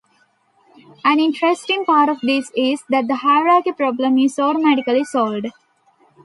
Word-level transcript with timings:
An 1.05 1.19
interesting 1.19 1.85
part 1.85 2.09
of 2.09 2.21
this 2.21 2.51
is 2.55 2.81
that 2.89 3.07
the 3.07 3.17
hierarchy 3.17 3.71
problem 3.71 4.17
is 4.17 4.39
automatically 4.39 5.03
solved. 5.03 5.45